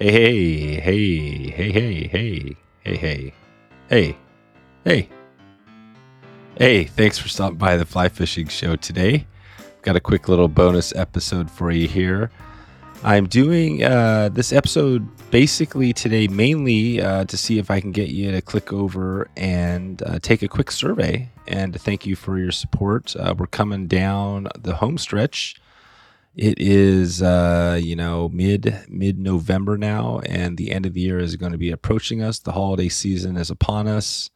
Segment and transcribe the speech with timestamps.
[0.00, 2.42] Hey, hey, hey, hey, hey,
[2.82, 3.32] hey, hey,
[3.88, 4.16] hey,
[4.84, 5.08] hey,
[6.58, 6.84] hey.
[6.84, 9.24] Thanks for stopping by the fly fishing show today.
[9.82, 12.32] Got a quick little bonus episode for you here.
[13.04, 18.08] I'm doing uh, this episode basically today mainly uh, to see if I can get
[18.08, 22.50] you to click over and uh, take a quick survey and thank you for your
[22.50, 23.14] support.
[23.14, 25.54] Uh, we're coming down the home stretch.
[26.36, 31.18] It is uh, you know mid mid November now, and the end of the year
[31.18, 32.40] is going to be approaching us.
[32.40, 34.30] The holiday season is upon us.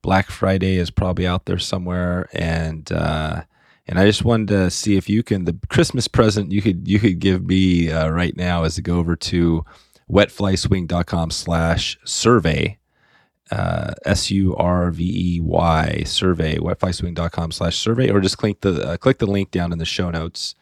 [0.00, 3.42] Black Friday is probably out there somewhere, and uh,
[3.86, 6.98] and I just wanted to see if you can the Christmas present you could you
[6.98, 9.64] could give me uh, right now is to go over to
[10.10, 12.78] wetflyswing.com slash survey
[13.50, 19.72] uh, s-u-r-v-e-y survey wetflyswing.com slash survey or just click the uh, click the link down
[19.72, 20.54] in the show notes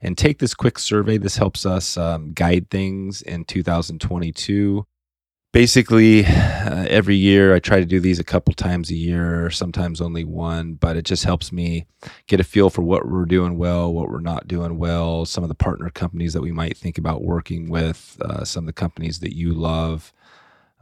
[0.00, 1.18] and take this quick survey.
[1.18, 4.86] This helps us um, guide things in 2022
[5.52, 10.00] basically uh, every year i try to do these a couple times a year sometimes
[10.00, 11.86] only one but it just helps me
[12.28, 15.48] get a feel for what we're doing well what we're not doing well some of
[15.48, 19.20] the partner companies that we might think about working with uh, some of the companies
[19.20, 20.12] that you love.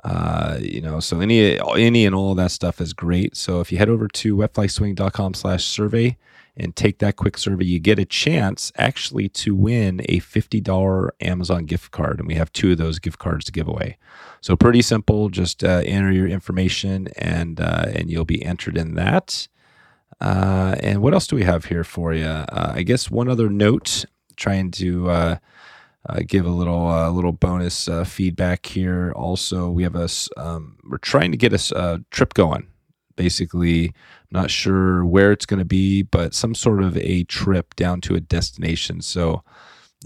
[0.04, 3.36] Uh, you know so any any and all that stuff is great.
[3.36, 6.16] So if you head over to wetflyswing.com slash survey
[6.58, 11.64] and take that quick survey, you get a chance actually to win a $50 Amazon
[11.64, 12.18] gift card.
[12.18, 13.96] And we have two of those gift cards to give away.
[14.40, 15.28] So pretty simple.
[15.28, 19.46] Just uh, enter your information and, uh, and you'll be entered in that.
[20.20, 22.26] Uh, and what else do we have here for you?
[22.26, 24.04] Uh, I guess one other note,
[24.36, 25.36] trying to uh,
[26.08, 29.12] uh, give a little little bonus feedback here.
[29.14, 30.28] Also, we have us.
[30.36, 32.66] Um, we're trying to get us a trip going
[33.18, 33.92] basically
[34.30, 38.14] not sure where it's going to be, but some sort of a trip down to
[38.14, 39.02] a destination.
[39.02, 39.42] So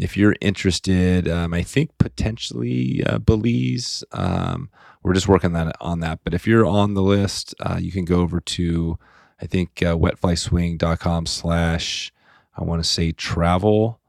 [0.01, 4.03] if you're interested, um, I think potentially uh, Belize.
[4.13, 4.71] Um,
[5.03, 6.21] we're just working that on that.
[6.25, 8.99] But if you're on the list, uh, you can go over to
[9.41, 12.12] I think uh, wetflyswing.com slash
[12.56, 14.01] I want to say travel.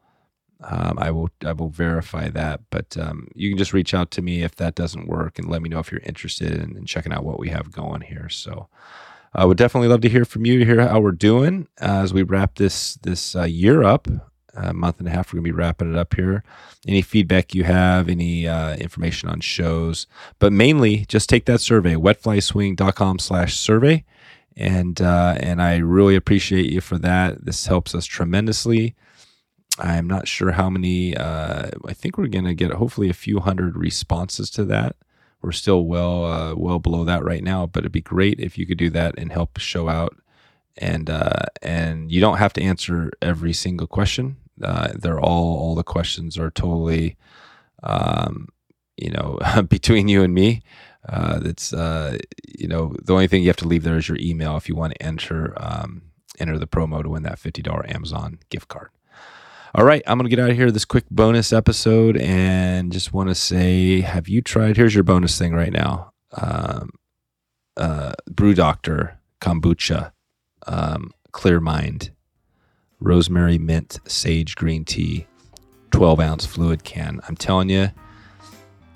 [0.66, 4.22] Um, I will I will verify that, but um, you can just reach out to
[4.22, 7.12] me if that doesn't work and let me know if you're interested in, in checking
[7.12, 8.30] out what we have going here.
[8.30, 8.70] So
[9.34, 12.24] I would definitely love to hear from you to hear how we're doing as we
[12.24, 14.08] wrap this this uh, year up.
[14.56, 16.44] A month and a half, we're gonna be wrapping it up here.
[16.88, 20.06] Any feedback you have, any uh, information on shows,
[20.38, 24.04] but mainly just take that survey, wetflyswing.com/survey,
[24.56, 27.46] and uh, and I really appreciate you for that.
[27.46, 28.94] This helps us tremendously.
[29.84, 31.16] I'm not sure how many.
[31.16, 34.96] Uh, I think we're going to get hopefully a few hundred responses to that.
[35.42, 38.66] We're still well uh, well below that right now, but it'd be great if you
[38.66, 40.16] could do that and help show out.
[40.78, 44.38] And uh, and you don't have to answer every single question.
[44.64, 47.18] Uh, they're all all the questions are totally,
[47.84, 48.48] um,
[48.96, 49.38] you know,
[49.70, 50.64] between you and me.
[51.10, 52.18] Uh, that's uh,
[52.58, 54.76] you know the only thing you have to leave there is your email if you
[54.76, 56.04] want to enter um,
[56.40, 58.90] enter the promo to win that fifty dollar Amazon gift card.
[59.76, 63.12] All right, I'm going to get out of here this quick bonus episode and just
[63.12, 64.78] want to say have you tried?
[64.78, 66.92] Here's your bonus thing right now um,
[67.76, 70.12] uh, Brew Doctor, kombucha,
[70.68, 72.12] um, clear mind,
[73.00, 75.26] rosemary mint, sage green tea,
[75.90, 77.20] 12 ounce fluid can.
[77.28, 77.90] I'm telling you,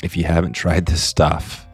[0.03, 1.65] if you haven't tried this stuff,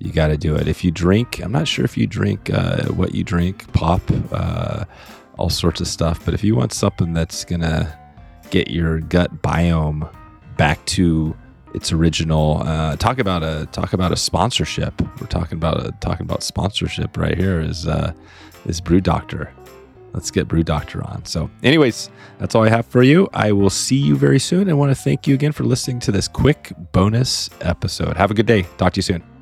[0.00, 0.68] you got to do it.
[0.68, 4.02] If you drink, I'm not sure if you drink uh, what you drink, pop,
[4.32, 4.84] uh,
[5.38, 8.03] all sorts of stuff, but if you want something that's going to
[8.54, 10.08] get your gut biome
[10.56, 11.36] back to
[11.74, 12.62] its original.
[12.64, 15.02] Uh, talk about a talk about a sponsorship.
[15.20, 17.60] We're talking about a talking about sponsorship right here.
[17.60, 18.12] Is uh,
[18.66, 19.52] is Brew Doctor?
[20.12, 21.24] Let's get Brew Doctor on.
[21.24, 23.28] So, anyways, that's all I have for you.
[23.34, 26.12] I will see you very soon, and want to thank you again for listening to
[26.12, 28.16] this quick bonus episode.
[28.16, 28.62] Have a good day.
[28.78, 29.33] Talk to you soon.